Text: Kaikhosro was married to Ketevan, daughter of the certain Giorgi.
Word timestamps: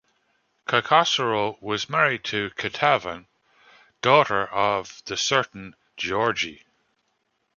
Kaikhosro 0.67 1.61
was 1.61 1.87
married 1.87 2.23
to 2.23 2.49
Ketevan, 2.57 3.27
daughter 4.01 4.47
of 4.47 5.03
the 5.05 5.15
certain 5.15 5.75
Giorgi. 5.95 6.63